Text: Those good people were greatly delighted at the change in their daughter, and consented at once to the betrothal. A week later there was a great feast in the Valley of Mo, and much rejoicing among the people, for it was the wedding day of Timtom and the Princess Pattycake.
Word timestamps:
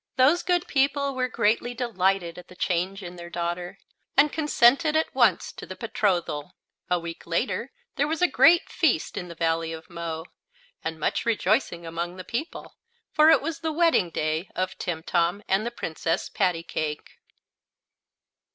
Those 0.15 0.41
good 0.41 0.65
people 0.65 1.13
were 1.13 1.27
greatly 1.27 1.75
delighted 1.75 2.39
at 2.39 2.47
the 2.47 2.55
change 2.55 3.03
in 3.03 3.17
their 3.17 3.29
daughter, 3.29 3.77
and 4.17 4.33
consented 4.33 4.95
at 4.95 5.13
once 5.13 5.51
to 5.51 5.67
the 5.67 5.75
betrothal. 5.75 6.55
A 6.89 6.99
week 6.99 7.27
later 7.27 7.71
there 7.97 8.07
was 8.07 8.19
a 8.19 8.27
great 8.27 8.67
feast 8.67 9.15
in 9.15 9.27
the 9.27 9.35
Valley 9.35 9.71
of 9.71 9.91
Mo, 9.91 10.25
and 10.83 10.99
much 10.99 11.23
rejoicing 11.23 11.85
among 11.85 12.15
the 12.15 12.23
people, 12.23 12.77
for 13.11 13.29
it 13.29 13.43
was 13.43 13.59
the 13.59 13.71
wedding 13.71 14.09
day 14.09 14.49
of 14.55 14.75
Timtom 14.79 15.43
and 15.47 15.67
the 15.67 15.69
Princess 15.69 16.29
Pattycake. 16.29 17.19